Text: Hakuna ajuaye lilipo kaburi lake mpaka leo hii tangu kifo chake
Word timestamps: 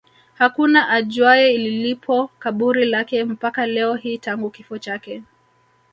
Hakuna 0.33 0.89
ajuaye 0.89 1.57
lilipo 1.57 2.27
kaburi 2.39 2.85
lake 2.85 3.23
mpaka 3.23 3.65
leo 3.65 3.95
hii 3.95 4.17
tangu 4.17 4.49
kifo 4.49 4.77
chake 4.77 5.23